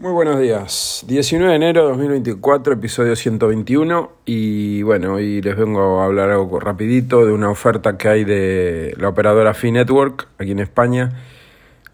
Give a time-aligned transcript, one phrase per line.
[0.00, 1.04] Muy buenos días.
[1.08, 4.12] 19 de enero de 2024, episodio 121.
[4.26, 8.94] Y bueno, hoy les vengo a hablar algo rapidito de una oferta que hay de
[8.96, 11.20] la operadora Network aquí en España.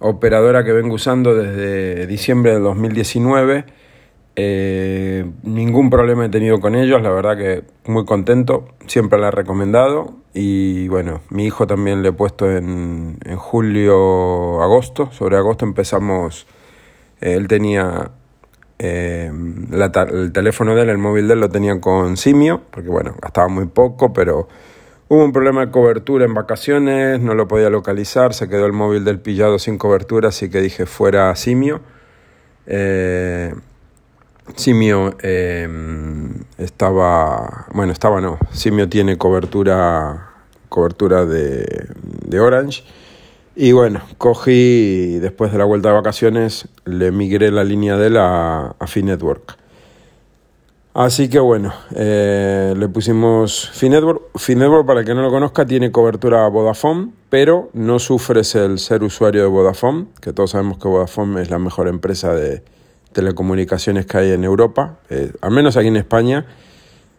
[0.01, 3.64] Operadora que vengo usando desde diciembre del 2019.
[4.36, 8.68] Eh, ningún problema he tenido con ellos, la verdad que muy contento.
[8.86, 10.12] Siempre la he recomendado.
[10.34, 15.11] Y bueno, mi hijo también le he puesto en, en julio, agosto.
[15.11, 16.46] Sobre agosto empezamos
[17.25, 18.11] él tenía
[18.78, 23.14] eh, el teléfono de él, el móvil de él lo tenía con Simio, porque bueno,
[23.20, 24.47] gastaba muy poco, pero
[25.09, 29.05] hubo un problema de cobertura en vacaciones, no lo podía localizar, se quedó el móvil
[29.05, 31.80] del pillado sin cobertura, así que dije fuera Simio.
[32.66, 33.55] Eh,
[34.56, 35.66] Simio eh,
[36.59, 40.28] estaba, bueno, estaba no, Simio tiene cobertura,
[40.69, 41.88] cobertura de,
[42.27, 42.84] de Orange
[43.56, 48.74] y bueno, cogí, después de la vuelta de vacaciones, le migré la línea de la
[48.78, 49.56] a Finetwork.
[50.94, 54.22] Así que bueno, eh, le pusimos Finetwork.
[54.36, 59.02] Finetwork, para el que no lo conozca, tiene cobertura Vodafone, pero no sufres el ser
[59.02, 62.62] usuario de Vodafone, que todos sabemos que Vodafone es la mejor empresa de
[63.12, 66.46] telecomunicaciones que hay en Europa, eh, al menos aquí en España.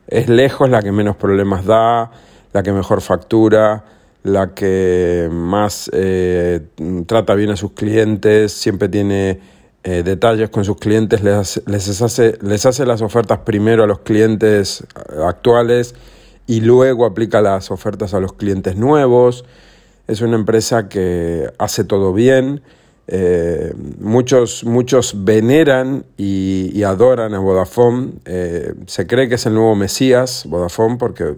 [0.08, 2.11] Es lejos la que menos problemas da,
[2.53, 3.83] la que mejor factura,
[4.26, 6.59] la que más eh,
[7.06, 9.40] trata bien a sus clientes, siempre tiene
[9.84, 14.00] eh, detalles con sus clientes, les les, hace, les hace las ofertas primero a los
[14.00, 14.84] clientes
[15.23, 15.94] actuales
[16.48, 19.45] y luego aplica las ofertas a los clientes nuevos.
[20.08, 22.64] Es una empresa que hace todo bien.
[23.08, 28.14] Eh, muchos, muchos veneran y, adoran a Vodafone.
[28.25, 31.36] Eh, se cree que es el nuevo Mesías, Vodafone, porque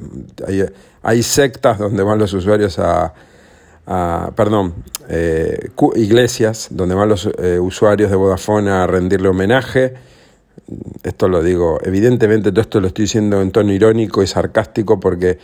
[1.04, 3.14] hay, sectas donde van los usuarios a,
[4.36, 4.74] perdón,
[5.10, 7.30] eh, iglesias donde van los
[7.60, 9.94] usuarios de Vodafone a rendirle homenaje.
[11.04, 15.38] Esto lo digo, evidentemente todo esto lo estoy diciendo en tono irónico y sarcástico porque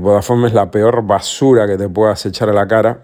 [0.00, 3.00] Vodafone es la peor basura que te puedas echar a la cara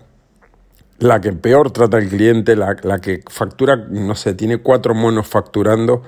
[0.98, 6.02] la que peor trata al cliente, la, que factura, no sé, tiene cuatro monos facturando.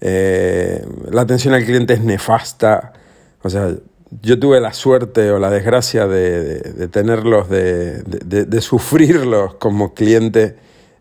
[0.00, 2.92] Eh, la atención al cliente es nefasta.
[3.42, 3.74] O sea,
[4.20, 10.56] yo tuve la suerte o la desgracia de, tenerlos, de, sufrirlos como cliente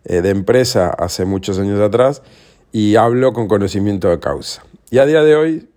[0.06, 2.22] eh, de empresa hace muchos años atrás
[2.72, 4.64] y hablo con conocimiento de causa.
[4.90, 5.68] Y a día de hoy,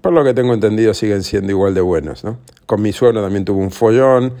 [0.00, 2.22] por lo que tengo entendido, siguen siendo igual de buenos.
[2.22, 2.38] ¿no?
[2.66, 4.34] Con mi suegro también tuve un follón.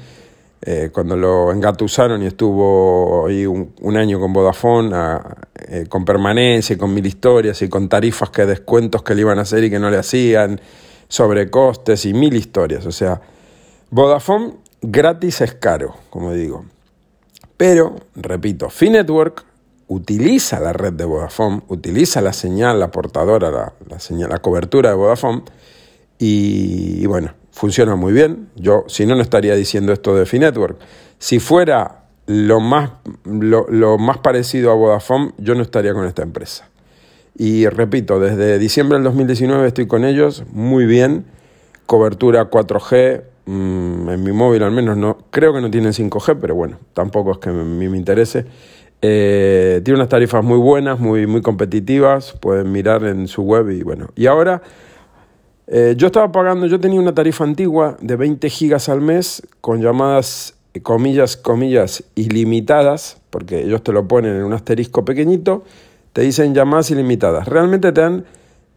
[0.66, 4.96] Eh, cuando lo engatusaron y estuvo ahí un, año con Vodafone,
[5.68, 9.38] eh, con permanencia y con mil historias y con tarifas que descuentos que le iban
[9.38, 10.58] a hacer y que no le hacían,
[11.06, 12.86] sobrecostes y mil historias.
[12.86, 13.20] O sea,
[13.90, 16.64] Vodafone gratis es caro, como digo.
[17.58, 19.44] Pero, repito, Finetwork
[19.88, 24.96] utiliza la red de Vodafone, utiliza la señal, la portadora, la, señal, la cobertura de
[24.96, 25.42] Vodafone
[26.18, 28.48] y bueno, funciona muy bien.
[28.56, 30.76] Yo, si no, no estaría diciendo esto de Finetwork.
[31.18, 32.90] Si fuera lo más,
[33.24, 36.68] lo, más parecido a Vodafone, yo no estaría con esta empresa.
[37.36, 41.26] Y repito, desde diciembre del 2019 estoy con ellos, muy bien.
[41.86, 46.54] Cobertura 4G, mm, en mi móvil al menos no, creo que no tienen 5G, pero
[46.56, 48.46] bueno, tampoco es que mí me interese.
[49.00, 53.82] Eh, tiene unas tarifas muy buenas, muy, muy competitivas, pueden mirar en su web y
[53.82, 54.08] bueno.
[54.16, 54.62] Y ahora
[55.66, 59.80] eh, yo estaba pagando, yo tenía una tarifa antigua de 20 gigas al mes con
[59.80, 65.64] llamadas, eh, comillas, comillas, ilimitadas, porque ellos te lo ponen en un asterisco pequeñito,
[66.12, 67.48] te dicen llamadas ilimitadas.
[67.48, 68.24] Realmente te dan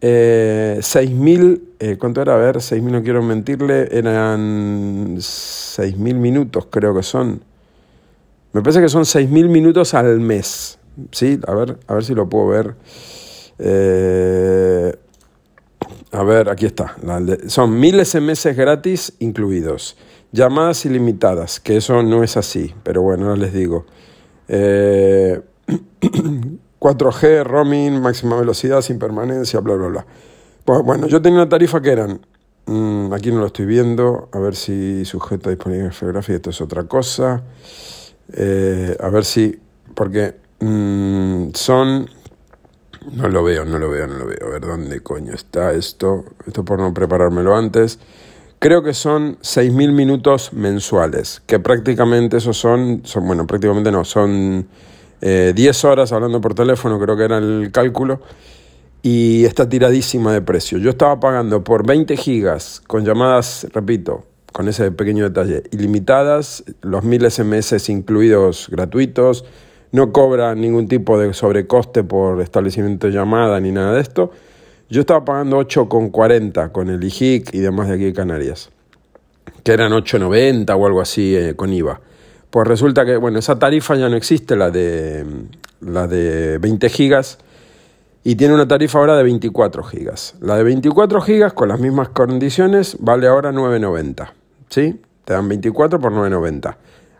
[0.01, 2.35] eh, 6.000, eh, ¿cuánto era?
[2.35, 7.41] A ver, 6.000, no quiero mentirle, eran 6.000 minutos, creo que son.
[8.53, 10.79] Me parece que son 6.000 minutos al mes.
[11.11, 11.39] ¿Sí?
[11.45, 12.75] A ver, a ver si lo puedo ver.
[13.59, 14.95] Eh,
[16.12, 16.95] a ver, aquí está.
[17.47, 19.97] Son mil SMS gratis incluidos.
[20.31, 23.85] Llamadas ilimitadas, que eso no es así, pero bueno, ahora les digo.
[24.47, 25.44] 4G,
[27.23, 30.05] eh, roaming, máxima velocidad, sin permanencia, bla, bla, bla.
[30.64, 32.22] Pues bueno, yo tenía una tarifa que eran,
[32.66, 36.61] mm, aquí no lo estoy viendo, a ver si sujeto a disponible geográfica, esto es
[36.61, 37.43] otra cosa.
[38.34, 39.58] Eh, a ver si,
[39.93, 42.09] porque mm, son
[43.11, 44.47] no lo veo, no lo veo, no lo veo.
[44.47, 46.25] A ver dónde coño está esto.
[46.45, 47.99] Esto por no preparármelo antes.
[48.59, 54.67] Creo que son 6.000 minutos mensuales, que prácticamente esos son, son bueno, prácticamente no, son
[55.21, 58.19] 10 eh, horas hablando por teléfono, creo que era el cálculo,
[59.03, 60.79] y está tiradísima de precio.
[60.79, 67.03] Yo estaba pagando por 20 gigas con llamadas, repito, con ese pequeño detalle, ilimitadas, los
[67.03, 69.45] 1000 SMS incluidos gratuitos,
[69.91, 74.31] no cobra ningún tipo de sobrecoste por establecimiento de llamada ni nada de esto.
[74.89, 78.69] Yo estaba pagando 8,40 con el IJIC y demás de aquí de Canarias,
[79.63, 81.99] que eran 8,90 o algo así eh, con IVA.
[82.49, 85.25] Pues resulta que, bueno, esa tarifa ya no existe, la de,
[85.81, 87.40] la de 20 gigas,
[88.23, 90.35] y tiene una tarifa ahora de 24 gigas.
[90.40, 94.29] La de 24 gigas, con las mismas condiciones, vale ahora 9,90.
[94.69, 95.01] ¿Sí?
[95.25, 96.75] Te dan 24 por 9,90.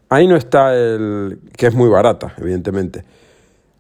[0.10, 3.04] Ahí no está el, que es muy barata, evidentemente.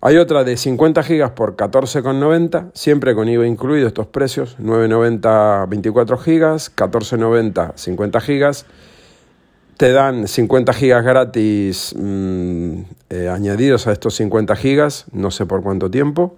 [0.01, 6.17] Hay otra de 50 gigas por 14,90, siempre con IVA incluido estos precios, 9,90 24
[6.17, 8.65] gigas, 14,90 50 gigas.
[9.77, 12.79] Te dan 50 gigas gratis mm,
[13.09, 16.35] eh, añadidos a estos 50 gigas, no sé por cuánto tiempo,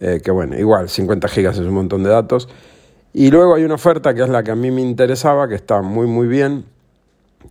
[0.00, 2.48] eh, que bueno, igual 50 gigas es un montón de datos.
[3.14, 5.80] Y luego hay una oferta que es la que a mí me interesaba, que está
[5.80, 6.64] muy muy bien,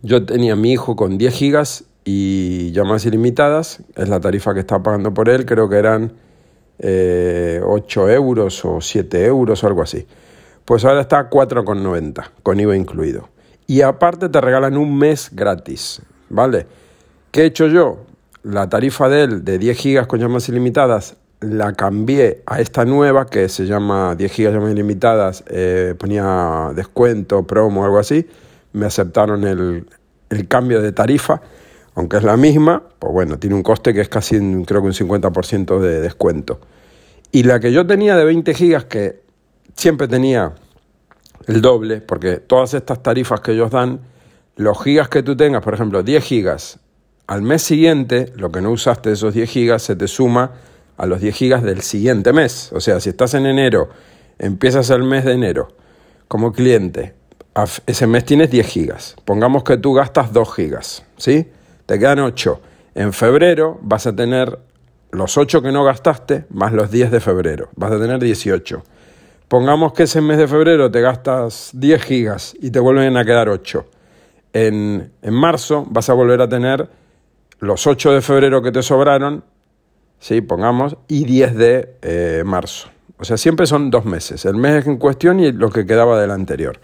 [0.00, 4.60] yo tenía a mi hijo con 10 gigas y llamadas ilimitadas, es la tarifa que
[4.60, 6.12] estaba pagando por él, creo que eran
[6.78, 10.06] 8 eh, euros o 7 euros o algo así.
[10.64, 13.28] Pues ahora está a 4,90 con IVA incluido.
[13.66, 16.66] Y aparte te regalan un mes gratis, ¿vale?
[17.30, 17.98] ¿Qué he hecho yo?
[18.42, 23.26] La tarifa de él de 10 gigas con llamadas ilimitadas la cambié a esta nueva
[23.26, 28.26] que se llama 10 gigas llamadas ilimitadas, eh, ponía descuento, promo, algo así
[28.72, 29.86] me aceptaron el,
[30.48, 31.42] cambio de tarifa,
[31.94, 34.92] aunque es la misma, pues bueno, tiene un coste que es casi creo que un
[34.92, 36.60] 50% de descuento.
[37.30, 39.20] Y la que yo tenía de 20 gigas, que
[39.76, 40.54] siempre tenía
[41.46, 44.00] el doble, porque todas estas tarifas que ellos dan,
[44.56, 46.78] los gigas que tú tengas, por ejemplo, 10 gigas,
[47.26, 50.52] al mes siguiente, lo que no usaste de esos 10 gigas se te suma
[50.96, 52.70] a los 10 gigas del siguiente mes.
[52.72, 53.88] O sea, si estás en enero,
[54.38, 55.68] empiezas el mes de enero
[56.28, 57.14] como cliente,
[57.86, 59.16] ese mes tienes 10 gigas.
[59.24, 61.48] Pongamos que tú gastas 2 gigas, ¿sí?
[61.86, 62.60] Te quedan 8.
[62.94, 64.58] En febrero vas a tener
[65.10, 67.68] los 8 que no gastaste más los 10 de febrero.
[67.76, 68.82] Vas a tener 18.
[69.48, 73.48] Pongamos que ese mes de febrero te gastas 10 gigas y te vuelven a quedar
[73.48, 73.86] 8.
[74.54, 76.88] En, en marzo vas a volver a tener
[77.58, 79.44] los 8 de febrero que te sobraron,
[80.18, 80.40] ¿sí?
[80.40, 82.88] Pongamos, y 10 de eh, marzo.
[83.18, 84.44] O sea, siempre son dos meses.
[84.46, 86.80] El mes en cuestión y lo que quedaba del anterior.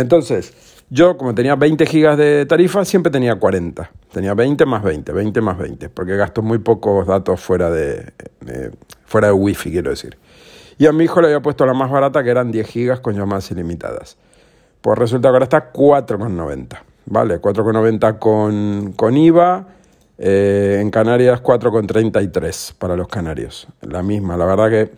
[0.00, 0.52] Entonces,
[0.90, 3.90] yo como tenía 20 gigas de tarifa, siempre tenía 40.
[4.12, 8.12] Tenía 20 más 20, 20 más 20, porque gasto muy pocos datos fuera de,
[9.04, 10.18] fuera de wifi, quiero decir.
[10.78, 13.14] Y a mi hijo le había puesto la más barata, que eran 10 gigas con
[13.14, 14.16] llamadas ilimitadas.
[14.80, 16.78] Pues resulta que ahora está 4,90.
[17.06, 17.40] ¿Vale?
[17.40, 19.66] 4,90 con, con IVA.
[20.22, 23.66] Eh, en Canarias 4,33 para los canarios.
[23.80, 24.92] La misma, la verdad que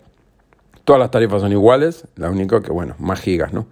[0.83, 3.67] todas las tarifas son iguales, la única que, bueno, más gigas, ¿no?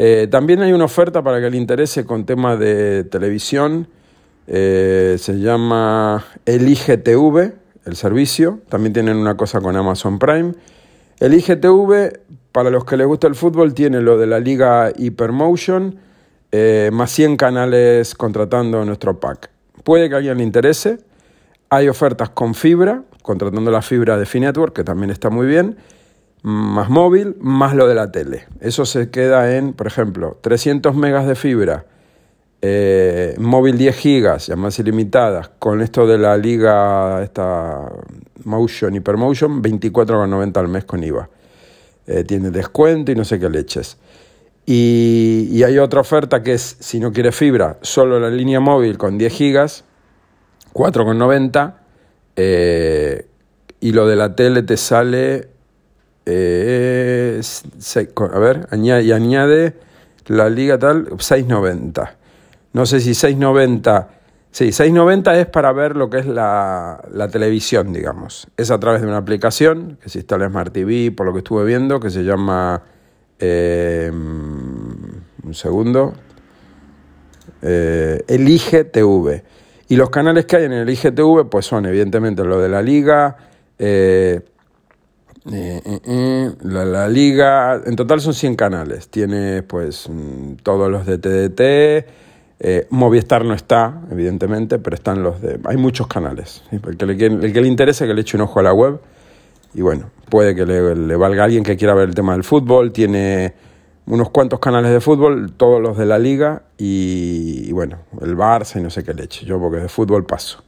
[0.00, 3.88] Eh, también hay una oferta para que le interese con temas de televisión.
[4.46, 7.54] Eh, se llama Elige TV,
[7.84, 8.60] el servicio.
[8.68, 10.52] También tienen una cosa con Amazon Prime.
[11.18, 12.20] Elige TV,
[12.52, 15.98] para los que les gusta el fútbol, tiene lo de la liga Hypermotion,
[16.52, 19.50] eh, más 100 canales contratando nuestro pack.
[19.82, 21.00] Puede que a alguien le interese.
[21.70, 25.76] Hay ofertas con fibra, contratando la fibra de Finetwork, que también está muy bien
[26.42, 28.46] más móvil, más lo de la tele.
[28.60, 31.86] Eso se queda en, por ejemplo, 300 megas de fibra,
[32.60, 37.88] eh, móvil 10 gigas, llamadas ilimitadas, con esto de la liga, esta
[38.44, 41.28] Motion, Hypermotion, 24,90 al mes con IVA.
[42.06, 43.98] Eh, tiene descuento y no sé qué leches.
[44.66, 48.98] Y, y, hay otra oferta que es, si no quieres fibra, solo la línea móvil
[48.98, 49.84] con 10 gigas,
[50.74, 51.74] 4,90.
[52.36, 53.26] Eh,
[53.80, 55.48] y lo de la tele te sale
[56.30, 57.40] eh,
[58.16, 59.74] a ver, añade, y añade
[60.26, 62.16] la liga tal 690.
[62.74, 64.08] No sé si 690.
[64.50, 67.00] Sí, 690 es para ver lo que es la,
[67.32, 68.48] televisión, digamos.
[68.56, 71.38] Es a través de una aplicación que se instala en Smart TV, por lo que
[71.38, 72.82] estuve viendo, que se llama.
[73.40, 76.14] Eh, un segundo.
[77.62, 79.44] Eh, Elige TV.
[79.88, 82.82] Y los canales que hay en el Elige TV, pues son evidentemente lo de la
[82.82, 83.36] liga.
[83.78, 84.40] Eh,
[85.52, 89.08] eh, eh, eh, la, liga, en total son 100 canales.
[89.08, 92.08] Tiene pues mm, todos los de TDT.
[92.90, 95.60] Movistar no está, evidentemente, pero están los de...
[95.64, 96.64] Hay muchos canales.
[96.72, 99.00] El, que le, el que le interese que le eche un ojo a la web.
[99.74, 102.92] Y bueno, puede que le, valga a alguien que quiera ver el tema del fútbol.
[102.92, 103.54] Tiene
[104.06, 106.62] unos cuantos canales de fútbol, todos los de la liga.
[106.78, 109.46] Y, y bueno, el Barça y no sé qué leche.
[109.46, 110.64] Yo porque de fútbol paso.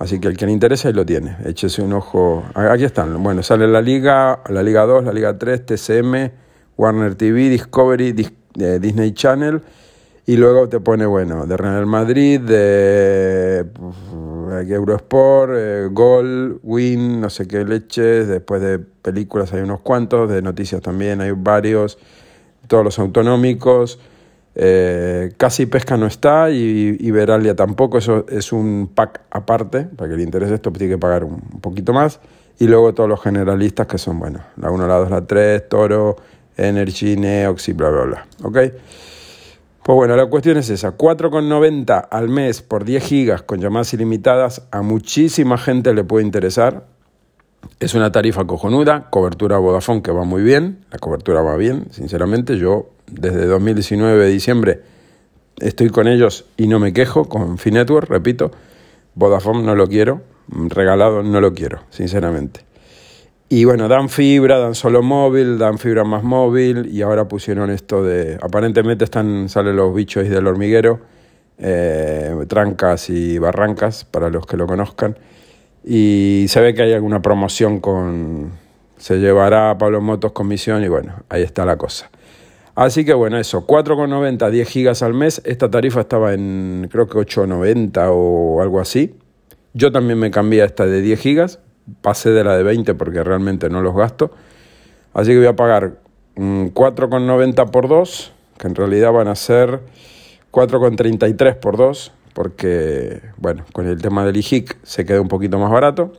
[0.00, 1.36] Así que el que le interesa ahí lo tiene.
[1.44, 2.42] Échese un ojo.
[2.54, 3.22] Aquí están.
[3.22, 6.30] Bueno, sale la Liga, la Liga 2, la Liga 3, TCM,
[6.78, 8.14] Warner TV, Discovery,
[8.58, 9.60] eh, Disney Channel.
[10.24, 13.66] Y luego te pone, bueno, de Real Madrid, de
[14.70, 20.40] Eurosport, eh, Gol, Win, no sé qué leches, después de películas hay unos cuantos, de
[20.40, 21.98] noticias también hay varios,
[22.68, 23.98] todos los autonómicos.
[24.54, 30.16] Eh, casi pesca no está y, Veralia tampoco, eso es un pack aparte, para que
[30.16, 32.20] le interese esto tiene que pagar un, poquito más.
[32.58, 36.16] Y luego todos los generalistas que son, bueno, la 1, la 2, la 3, Toro,
[36.56, 38.26] Energy, Neox y bla, bla, bla.
[38.42, 38.58] ¿Ok?
[39.82, 44.62] Pues bueno, la cuestión es esa, 4,90 al mes por 10 gigas con llamadas ilimitadas,
[44.70, 46.84] a muchísima gente le puede interesar.
[47.78, 52.58] Es una tarifa cojonuda, cobertura Vodafone que va muy bien, la cobertura va bien, sinceramente,
[52.58, 54.80] yo desde 2019 de diciembre
[55.60, 58.50] estoy con ellos y no me quejo, con Finetwork, repito,
[59.14, 62.64] Vodafone no lo quiero, regalado no lo quiero, sinceramente.
[63.48, 68.04] Y bueno, dan fibra, dan solo móvil, dan fibra más móvil y ahora pusieron esto
[68.04, 71.00] de, aparentemente están, salen los bichos del hormiguero,
[71.58, 75.18] eh, trancas y barrancas para los que lo conozcan.
[75.84, 78.52] Y se ve que hay alguna promoción con,
[78.98, 82.08] se llevará a Pablo Motos comisión y bueno, ahí está la cosa.
[82.74, 85.42] Así que bueno, eso, 4,90, 10 gigas al mes.
[85.44, 89.14] Esta tarifa estaba en creo que 8,90 o algo así.
[89.74, 91.60] Yo también me cambié a esta de 10 gigas
[92.00, 94.30] pasé de la de 20 porque realmente no los gasto.
[95.12, 95.98] Así que voy a pagar
[96.36, 99.80] 4,90 mm, por 2, que en realidad van a ser
[100.52, 105.70] 4,33 por 2, porque, bueno, con el tema del IHIC se queda un poquito más
[105.70, 106.12] barato.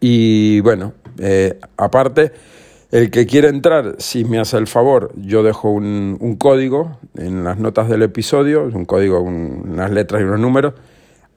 [0.00, 2.32] Y bueno, eh, aparte,
[2.90, 7.58] el que quiere entrar, si me hace el favor, yo dejo un, código en las
[7.58, 10.74] notas del episodio, un código, unas letras y unos números.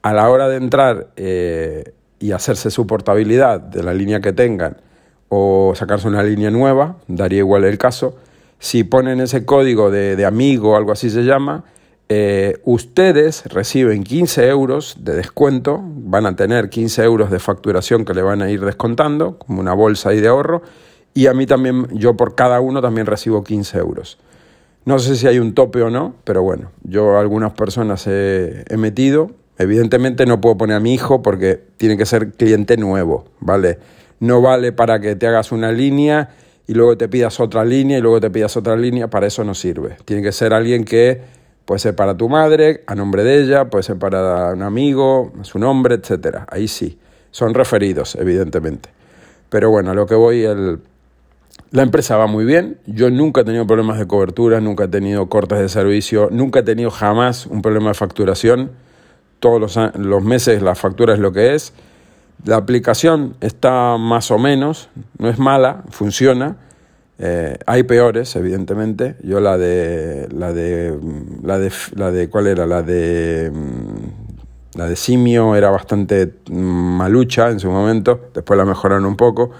[0.01, 4.77] A la hora de entrar, eh, y hacerse su portabilidad de la línea que tengan
[5.29, 8.18] o sacarse una línea nueva, daría igual el caso.
[8.60, 11.63] Si ponen ese código de, amigo algo así se llama,
[12.10, 18.13] eh, ustedes reciben 15 euros de descuento, van a tener 15 euros de facturación que
[18.13, 20.63] le van a ir descontando, como una bolsa ahí de ahorro,
[21.13, 24.18] y a mí también, yo por cada uno también recibo 15 euros.
[24.86, 29.32] No sé si hay un tope o no, pero bueno, yo algunas personas he metido
[29.60, 33.78] Evidentemente no puedo poner a mi hijo porque tiene que ser cliente nuevo, ¿vale?
[34.22, 36.30] No vale para que te hagas una línea
[36.66, 39.54] y luego te pidas otra línea y luego te pidas otra línea, para eso no
[39.54, 39.98] sirve.
[40.06, 41.22] Tiene que ser alguien que
[41.66, 45.60] puede ser para tu madre, a nombre de ella, puede ser para un amigo, su
[45.60, 46.48] nombre, etcétera.
[46.50, 46.98] Ahí sí,
[47.32, 48.88] son referidos, evidentemente.
[49.50, 50.80] Pero bueno, a lo que voy, el,
[51.72, 52.78] la empresa va muy bien.
[52.86, 56.63] Yo nunca he tenido problemas de cobertura, nunca he tenido cortes de servicio, nunca he
[56.63, 58.72] tenido jamás un problema de facturación
[59.39, 61.74] todos los, meses la factura es lo que es.
[62.46, 66.58] La aplicación está más o menos, no es mala, funciona.
[67.18, 69.16] Eh, hay peores, evidentemente.
[69.24, 70.98] Yo la de, la de,
[71.44, 72.66] la de, la de, ¿cuál era?
[72.66, 78.30] La de, mm, la de Simio era bastante mm, malucha en su momento.
[78.34, 79.51] Después la mejoraron un poco.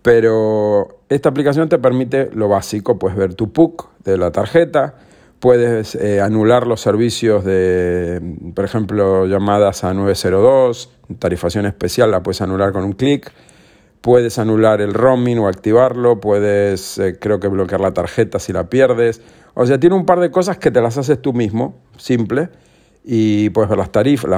[0.00, 4.94] Pero esta aplicación te permite lo básico, puedes ver tu PUC de la tarjeta,
[5.40, 8.22] Puedes eh, anular los servicios de,
[8.54, 13.30] por ejemplo, llamadas a 902, tarifación especial la puedes anular con un clic.
[14.00, 18.70] Puedes anular el roaming o activarlo, puedes, eh, creo que bloquear la tarjeta si la
[18.70, 19.20] pierdes.
[19.54, 22.48] O sea, tiene un par de cosas que te las haces tú mismo, simple,
[23.08, 24.28] y puedes ver las tarifas,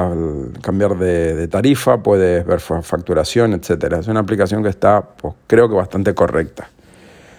[0.60, 4.00] cambiar de, tarifa, puedes ver facturación, etcétera.
[4.00, 6.68] Es una aplicación que está, pues, creo que bastante correcta.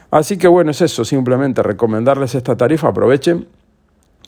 [0.09, 3.47] Así que bueno, es eso, simplemente recomendarles esta tarifa, aprovechen.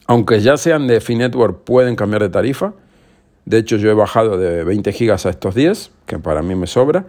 [0.06, 2.74] Aunque ya sean de Finetwork, pueden cambiar de tarifa.
[3.46, 6.68] De hecho, yo he bajado de 20 gigas a estos 10, que para mí me
[6.68, 7.06] sobra.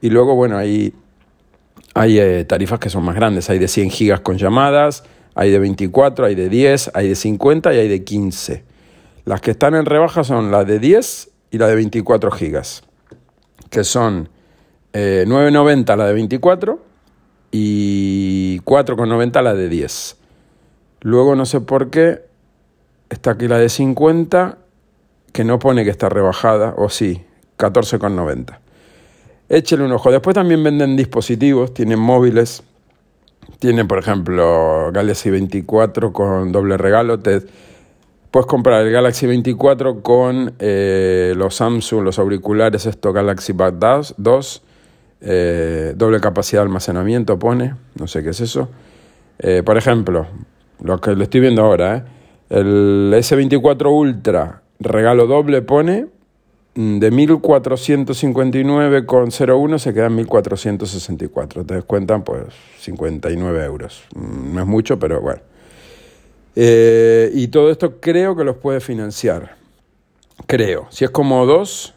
[0.00, 0.94] Y luego, bueno, hay,
[1.94, 3.50] hay eh, tarifas que son más grandes.
[3.50, 5.02] Hay de 100 gigas con llamadas,
[5.34, 8.71] hay de 24, hay de 10, hay de 50 y hay de 15.
[9.24, 12.82] Las que están en rebaja son la de 10 y la de 24 gigas,
[13.70, 14.28] que son
[14.92, 16.80] 9.90 eh, la de 24
[17.52, 20.16] y 4,90 la de 10.
[21.02, 22.24] Luego no sé por qué
[23.10, 24.58] está aquí la de 50
[25.32, 27.24] que no pone que está rebajada, o sí,
[27.58, 28.58] 14,90.
[29.48, 30.10] Échele un ojo.
[30.10, 32.62] Después también venden dispositivos, tienen móviles,
[33.58, 37.18] tienen por ejemplo Galaxy 24 con doble regalo.
[37.20, 37.42] Te,
[38.32, 43.74] puedes comprar el Galaxy 24 con eh, los Samsung, los auriculares, esto Galaxy Bad
[44.16, 44.62] 2
[45.24, 48.70] eh, doble capacidad de almacenamiento pone, no sé qué es eso.
[49.38, 50.26] Eh, por ejemplo,
[50.82, 52.06] lo que lo estoy viendo ahora,
[52.48, 56.06] el S24 Ultra regalo doble pone
[56.74, 61.66] mm, de 1459,01 se queda en 1464.
[61.66, 62.46] Te descuentan pues
[62.78, 64.02] 59 euros.
[64.14, 65.51] Mm, no es mucho, pero bueno.
[66.54, 69.56] Eh, y todo esto creo que los puede financiar.
[70.46, 70.86] Creo.
[70.90, 71.94] Si es como dos,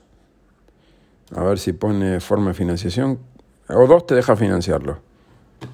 [1.36, 3.20] a ver si pone forma de financiación.
[3.70, 5.00] O dos te deja financiarlo.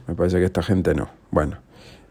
[0.08, 1.10] Me parece que esta gente no.
[1.30, 1.58] Bueno,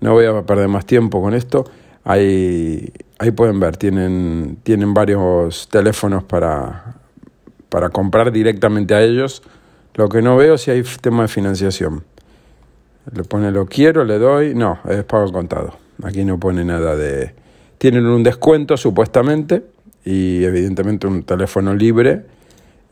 [0.00, 1.64] no voy a perder más tiempo con esto.
[2.04, 6.96] Ahí, ahí pueden ver, tienen, tienen varios teléfonos para,
[7.68, 9.42] para comprar directamente a ellos.
[9.94, 12.04] Lo que no veo si hay tema de financiación.
[13.12, 14.54] Le pone lo quiero, le doy.
[14.54, 15.74] No, es pago contado.
[16.04, 17.34] Aquí no pone nada de...
[17.78, 19.62] Tienen un descuento supuestamente
[20.04, 22.22] y evidentemente un teléfono libre.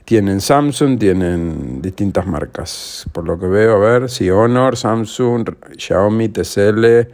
[0.05, 3.07] Tienen Samsung, tienen distintas marcas.
[3.13, 7.09] Por lo que veo, a ver, si Honor, Samsung, Xiaomi, TCL,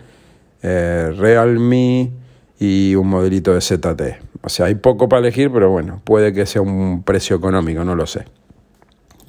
[0.63, 2.13] eh, Realme
[2.59, 4.01] y un modelito de ZT.
[4.43, 7.97] O sea, hay poco para elegir, pero bueno, puede que sea un precio económico, no
[7.97, 8.25] lo sé.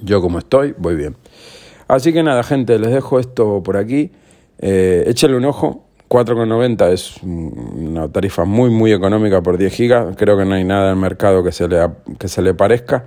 [0.00, 1.16] Yo como estoy, voy bien.
[1.88, 4.12] Así que nada, gente, les dejo esto por aquí.
[4.58, 5.85] Eh, échenle un ojo.
[6.08, 10.16] 4,90 es una tarifa muy, muy económica por 10 gigas.
[10.16, 11.78] Creo que no hay nada en el mercado que se le,
[12.18, 13.04] que se le parezca.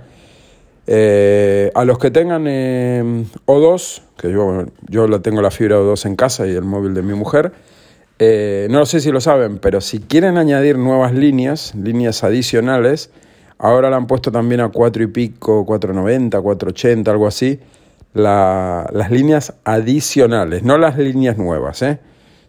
[0.86, 6.16] Eh, a los que tengan eh, O2, que yo, yo tengo la fibra O2 en
[6.16, 7.52] casa y el móvil de mi mujer,
[8.18, 13.10] eh, no sé si lo saben, pero si quieren añadir nuevas líneas, líneas adicionales,
[13.56, 17.60] ahora la han puesto también a 4 y pico, 490, 480, algo así,
[18.12, 21.80] las líneas adicionales, no las líneas nuevas.
[21.80, 21.98] ¿eh?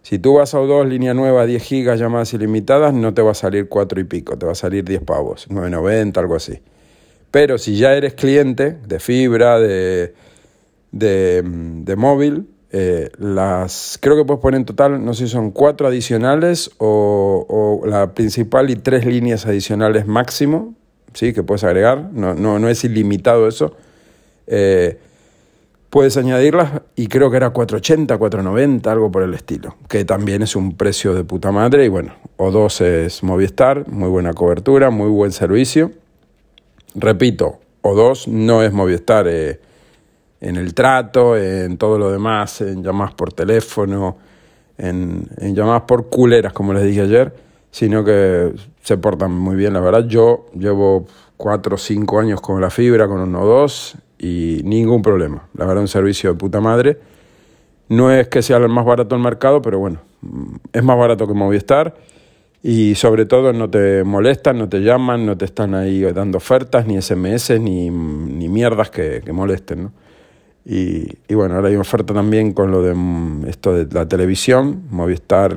[0.01, 3.36] Si tú vas a O2, línea nueva, 10 gigas, llamadas ilimitadas, no te va a
[3.36, 6.60] salir 4 y pico, te va a salir 10 pavos, 990, algo así.
[7.29, 10.13] Pero si ya eres cliente de fibra, de,
[10.91, 15.88] de móvil, eh, las, creo que puedes poner en total, no sé si son cuatro
[15.88, 20.74] adicionales o, la principal y tres líneas adicionales máximo,
[21.13, 21.34] ¿sí?
[21.34, 23.75] que puedes agregar, no, no, no es ilimitado eso.
[24.48, 25.00] Eh,
[25.91, 30.55] puedes añadirlas y creo que era 480, 490, algo por el estilo, que también es
[30.55, 35.31] un precio de puta madre y bueno, O2 es Movistar, muy buena cobertura, muy buen
[35.31, 35.91] servicio.
[36.95, 39.27] Repito, O2 no es Movistar.
[39.27, 39.60] Eh,
[40.41, 44.17] en el trato, en todo lo demás, en llamadas por teléfono,
[44.77, 47.33] en, llamadas por culeras, como les dije ayer,
[47.70, 50.05] sino que se portan muy bien, la verdad.
[50.07, 51.05] Yo llevo
[51.37, 55.48] cuatro o cinco años con la fibra, con uno o dos, y ningún problema.
[55.55, 57.00] La verdad, un servicio de puta madre.
[57.90, 60.00] No es que sea el más barato del mercado, pero bueno,
[60.72, 61.96] es más barato que Movistar
[62.64, 66.86] y sobre todo no te molestan, no te llaman, no te están ahí dando ofertas,
[66.86, 69.92] ni SMS, ni, ni mierdas que, que molesten, ¿no?
[70.64, 74.84] Y, y, bueno, ahora hay oferta también con lo de mm, esto de la televisión,
[74.92, 75.55] Movistar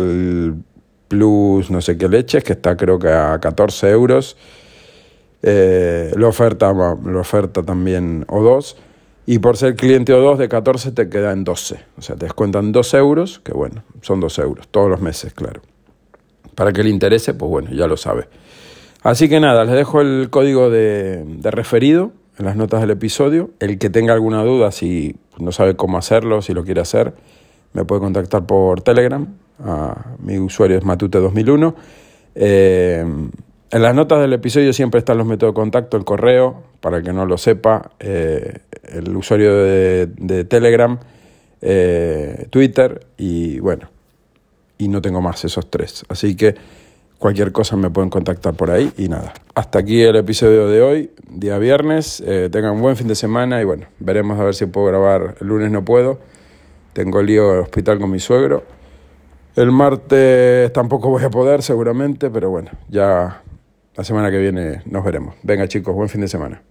[1.08, 4.38] Plus, no sé qué leches, que está creo que a 14 euros.
[5.46, 8.76] Eh, la, oferta, la oferta también O2.
[9.26, 11.80] Y por ser cliente O2 de 14 te queda en 12.
[11.98, 15.60] O sea, te descuentan 2 euros, que bueno, son 2 euros, todos los meses, claro.
[16.54, 18.28] Para que le interese, pues bueno, ya lo sabe.
[19.02, 23.50] Así que nada, les dejo el código de, de referido en las notas del episodio.
[23.60, 27.12] El que tenga alguna duda, si no sabe cómo hacerlo, si lo quiere hacer,
[27.74, 29.26] me puede contactar por Telegram.
[30.20, 31.74] mi usuario es Matute2001.
[32.34, 33.04] Eh,
[33.74, 37.12] en las notas del episodio siempre están los métodos de contacto, el correo, para que
[37.12, 40.98] no lo sepa, eh, el usuario de, Telegram,
[41.60, 43.90] eh, Twitter y bueno,
[44.78, 46.04] y no tengo más esos tres.
[46.08, 46.54] Así que
[47.24, 49.32] Cualquier cosa me pueden contactar por ahí y nada.
[49.54, 52.22] Hasta aquí el episodio de hoy, día viernes.
[52.26, 55.36] Eh, tengan un buen fin de semana y bueno, veremos a ver si puedo grabar.
[55.40, 56.18] El lunes no puedo.
[56.92, 58.64] Tengo lío al hospital con mi suegro.
[59.56, 63.40] El martes tampoco voy a poder seguramente, pero bueno, ya
[63.96, 65.34] la semana que viene nos veremos.
[65.42, 66.62] Venga chicos, buen fin de semana.